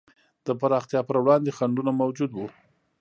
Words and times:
د 0.45 0.47
پراختیا 0.59 1.01
پر 1.09 1.17
وړاندې 1.21 1.55
خنډونه 1.57 1.91
موجود 2.01 2.31
وو. 2.33 2.47